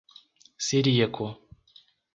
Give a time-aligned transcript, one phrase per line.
[0.65, 1.27] Ciríaco